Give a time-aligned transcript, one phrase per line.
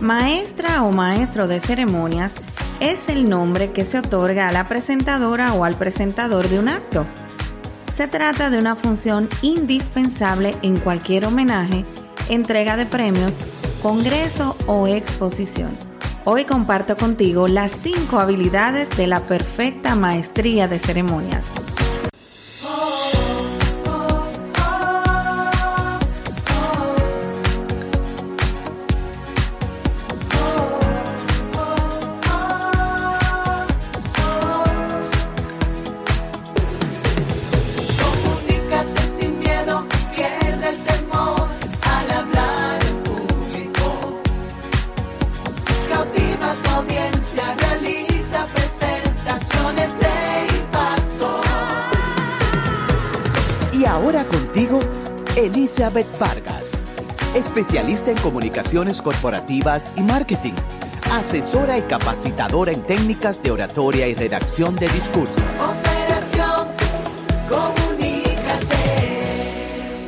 [0.00, 2.30] Maestra o maestro de ceremonias
[2.80, 7.06] es el nombre que se otorga a la presentadora o al presentador de un acto.
[7.96, 11.86] Se trata de una función indispensable en cualquier homenaje,
[12.28, 13.38] entrega de premios,
[13.82, 15.70] congreso o exposición.
[16.26, 21.46] Hoy comparto contigo las 5 habilidades de la perfecta maestría de ceremonias.
[55.36, 56.72] Elizabeth Vargas,
[57.34, 60.54] especialista en comunicaciones corporativas y marketing,
[61.12, 65.42] asesora y capacitadora en técnicas de oratoria y redacción de discurso.
[65.60, 66.68] Operación
[67.48, 68.76] Comunícate.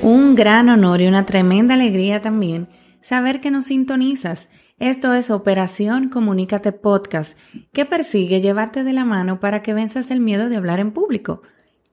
[0.00, 2.68] Un gran honor y una tremenda alegría también
[3.02, 4.48] saber que nos sintonizas.
[4.78, 7.36] Esto es Operación Comunícate Podcast,
[7.72, 11.42] que persigue llevarte de la mano para que venzas el miedo de hablar en público.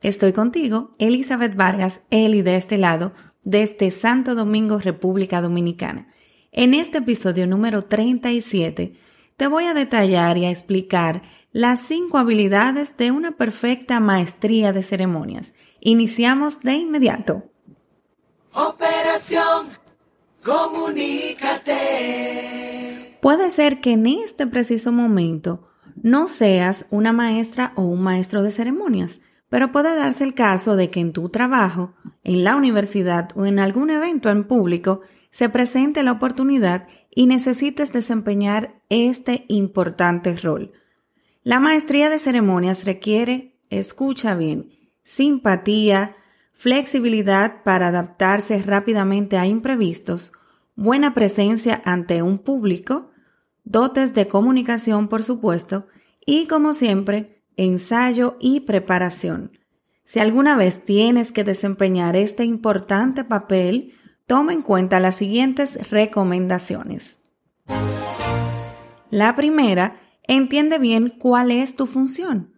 [0.04, 6.14] Estoy contigo, Elizabeth Vargas, Eli de este lado, desde Santo Domingo, República Dominicana.
[6.52, 8.94] En este episodio número 37
[9.36, 14.84] te voy a detallar y a explicar las cinco habilidades de una perfecta maestría de
[14.84, 15.54] ceremonias.
[15.80, 17.46] Iniciamos de inmediato.
[18.54, 19.85] Operación
[20.46, 21.74] Comunícate.
[23.20, 28.52] Puede ser que en este preciso momento no seas una maestra o un maestro de
[28.52, 33.48] ceremonias, pero puede darse el caso de que en tu trabajo, en la universidad o
[33.48, 40.74] en algún evento en público se presente la oportunidad y necesites desempeñar este importante rol.
[41.42, 44.70] La maestría de ceremonias requiere, escucha bien,
[45.04, 46.16] simpatía,
[46.54, 50.32] flexibilidad para adaptarse rápidamente a imprevistos,
[50.76, 53.12] buena presencia ante un público,
[53.64, 55.88] dotes de comunicación, por supuesto,
[56.26, 59.52] y como siempre, ensayo y preparación.
[60.04, 63.94] Si alguna vez tienes que desempeñar este importante papel,
[64.28, 67.18] toma en cuenta las siguientes recomendaciones.
[69.10, 72.54] La primera, entiende bien cuál es tu función.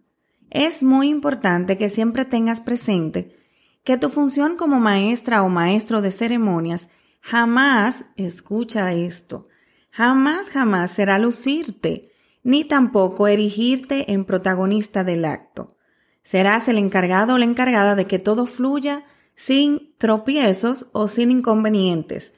[0.49, 3.35] Es muy importante que siempre tengas presente
[3.84, 6.88] que tu función como maestra o maestro de ceremonias
[7.29, 9.49] jamás, escucha esto,
[9.91, 15.75] jamás, jamás será lucirte, ni tampoco erigirte en protagonista del acto.
[16.23, 19.03] Serás el encargado o la encargada de que todo fluya
[19.35, 22.31] sin tropiezos o sin inconvenientes,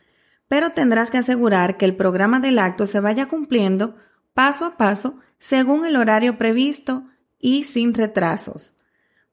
[0.47, 3.95] pero tendrás que asegurar que el programa del acto se vaya cumpliendo
[4.33, 7.03] paso a paso según el horario previsto
[7.37, 8.73] y sin retrasos.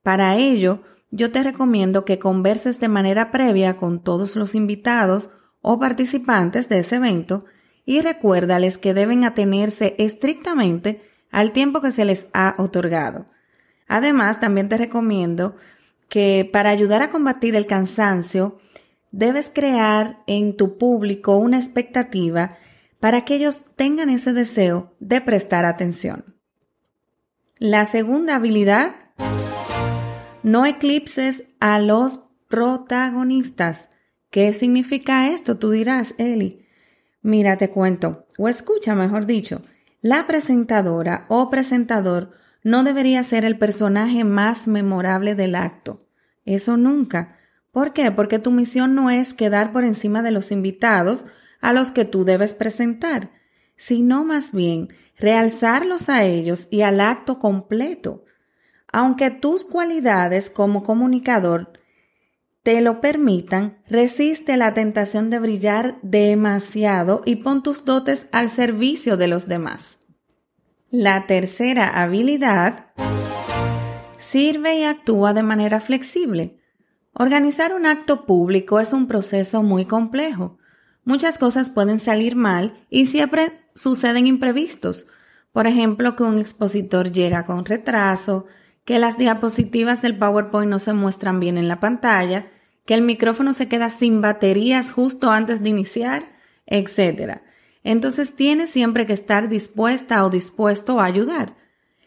[0.03, 5.31] Para ello, yo te recomiendo que converses de manera previa con todos los invitados
[5.69, 7.45] o participantes de ese evento
[7.85, 11.01] y recuérdales que deben atenerse estrictamente
[11.33, 13.27] al tiempo que se les ha otorgado.
[13.89, 15.57] Además, también te recomiendo
[16.09, 18.61] que para ayudar a combatir el cansancio,
[19.11, 22.57] debes crear en tu público una expectativa
[23.01, 26.37] para que ellos tengan ese deseo de prestar atención.
[27.59, 28.95] La segunda habilidad,
[30.45, 33.89] no eclipses a los protagonistas.
[34.37, 35.57] ¿Qué significa esto?
[35.57, 36.67] Tú dirás, Eli.
[37.23, 39.63] Mira, te cuento, o escucha, mejor dicho,
[40.03, 42.33] la presentadora o presentador
[42.63, 46.01] no debería ser el personaje más memorable del acto.
[46.45, 47.39] Eso nunca.
[47.73, 48.11] ¿Por qué?
[48.11, 51.25] Porque tu misión no es quedar por encima de los invitados
[51.63, 53.31] a los que tú debes presentar,
[53.79, 58.27] sino más bien realzarlos a ellos y al acto completo.
[58.93, 61.73] Aunque tus cualidades como comunicador
[62.67, 69.17] te lo permitan, resiste la tentación de brillar demasiado y pon tus dotes al servicio
[69.17, 69.99] de los demás.
[70.91, 72.87] La tercera habilidad
[74.19, 76.59] sirve y actúa de manera flexible.
[77.13, 80.59] Organizar un acto público es un proceso muy complejo.
[81.05, 85.07] Muchas cosas pueden salir mal y siempre suceden imprevistos.
[85.53, 88.47] Por ejemplo, que un expositor llega con retraso,
[88.85, 92.47] que las diapositivas del PowerPoint no se muestran bien en la pantalla,
[92.87, 96.37] que el micrófono se queda sin baterías justo antes de iniciar,
[96.67, 97.41] etc.
[97.83, 101.57] Entonces tienes siempre que estar dispuesta o dispuesto a ayudar.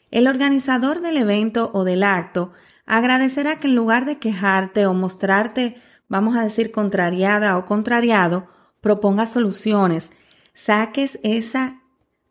[0.10, 2.54] El organizador del evento o del acto
[2.86, 5.76] agradecerá que en lugar de quejarte o mostrarte,
[6.08, 8.48] vamos a decir, contrariada o contrariado,
[8.82, 10.10] proponga soluciones,
[10.56, 11.82] saques esa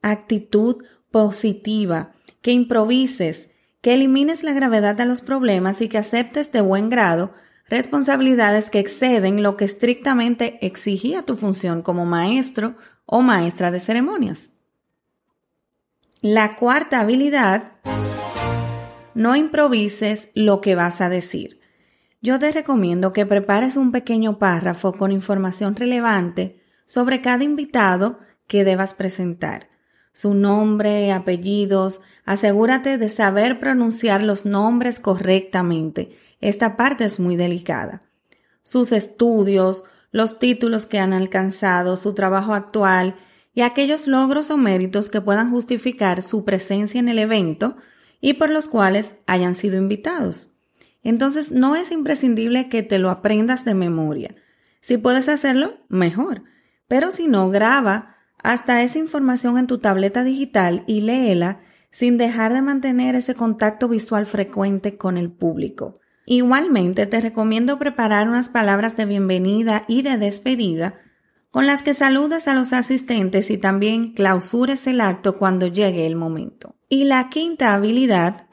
[0.03, 2.13] actitud positiva,
[2.43, 3.49] que improvises,
[3.83, 7.33] que elimines la gravedad de los problemas y que aceptes de buen grado
[7.69, 12.77] responsabilidades que exceden lo que estrictamente exigía tu función como maestro
[13.07, 14.53] o maestra de ceremonias.
[16.21, 17.73] La cuarta habilidad,
[19.15, 21.61] no improvises lo que vas a decir.
[22.21, 28.65] Yo te recomiendo que prepares un pequeño párrafo con información relevante sobre cada invitado que
[28.65, 29.69] debas presentar.
[30.13, 36.09] Su nombre, apellidos, asegúrate de saber pronunciar los nombres correctamente.
[36.41, 38.03] Esta parte es muy delicada.
[38.63, 43.17] Sus estudios, los títulos que han alcanzado, su trabajo actual
[43.55, 47.77] y aquellos logros o méritos que puedan justificar su presencia en el evento
[48.21, 50.53] y por los cuales hayan sido invitados.
[51.03, 54.35] Entonces no es imprescindible que te lo aprendas de memoria.
[54.81, 56.43] Si puedes hacerlo, mejor.
[56.87, 62.53] Pero si no, graba hasta esa información en tu tableta digital y léela sin dejar
[62.53, 65.95] de mantener ese contacto visual frecuente con el público.
[66.27, 71.01] Igualmente te recomiendo preparar unas palabras de bienvenida y de despedida
[71.51, 76.15] con las que saludes a los asistentes y también clausures el acto cuando llegue el
[76.15, 76.77] momento.
[76.89, 78.47] Y la quinta habilidad,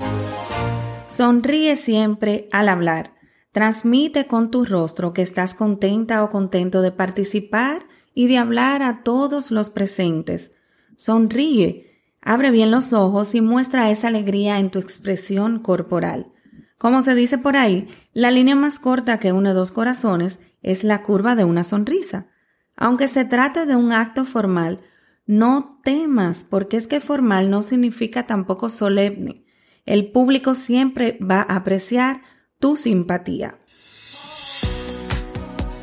[1.10, 3.14] sonríe siempre al hablar.
[3.52, 7.86] Transmite con tu rostro que estás contenta o contento de participar
[8.16, 10.52] y de hablar a todos los presentes.
[10.98, 16.32] Sonríe, abre bien los ojos y muestra esa alegría en tu expresión corporal.
[16.80, 21.04] Como se dice por ahí, la línea más corta que une dos corazones es la
[21.04, 22.28] curva de una sonrisa.
[22.76, 24.80] Aunque se trate de un acto formal,
[25.26, 29.46] no temas, porque es que formal no significa tampoco solemne.
[29.86, 32.22] El público siempre va a apreciar
[32.60, 33.58] tu simpatía.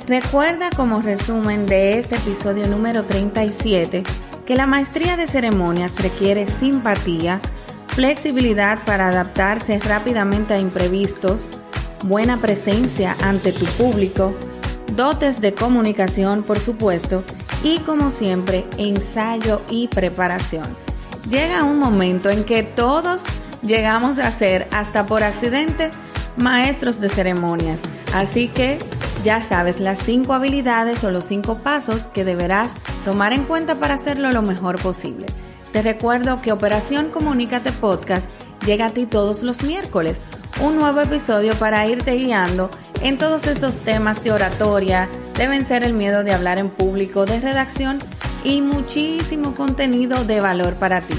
[0.07, 4.03] Recuerda como resumen de este episodio número 37
[4.45, 7.41] que la maestría de ceremonias requiere simpatía,
[7.87, 11.47] flexibilidad para adaptarse rápidamente a imprevistos,
[12.03, 14.35] buena presencia ante tu público,
[14.97, 17.23] dotes de comunicación por supuesto
[17.63, 20.77] y como siempre ensayo y preparación.
[21.31, 23.23] Llega un momento en que todos
[23.63, 25.93] llegamos a ser hasta por accidente
[26.37, 27.79] maestros de ceremonias,
[28.13, 28.81] así que
[29.23, 32.71] ya sabes las cinco habilidades o los cinco pasos que deberás
[33.05, 35.27] tomar en cuenta para hacerlo lo mejor posible.
[35.73, 38.27] Te recuerdo que Operación Comunícate Podcast
[38.67, 40.19] llega a ti todos los miércoles,
[40.61, 42.69] un nuevo episodio para irte guiando
[43.01, 47.41] en todos estos temas de oratoria, de vencer el miedo de hablar en público, de
[47.41, 47.99] redacción
[48.45, 51.15] y muchísimo contenido de valor para ti.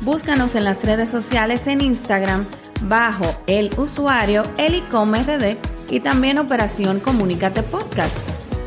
[0.00, 2.46] Búscanos en las redes sociales en Instagram
[2.82, 5.58] bajo el usuario elicomrd
[5.90, 8.16] y también Operación Comunícate Podcast.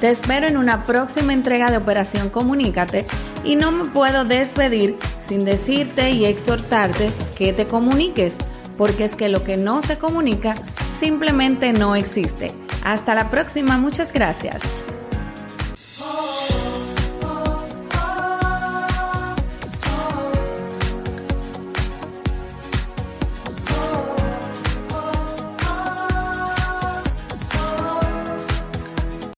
[0.00, 3.06] Te espero en una próxima entrega de Operación Comunícate
[3.44, 4.96] y no me puedo despedir
[5.26, 8.34] sin decirte y exhortarte que te comuniques,
[8.76, 10.54] porque es que lo que no se comunica
[11.00, 12.52] simplemente no existe.
[12.84, 14.60] Hasta la próxima, muchas gracias.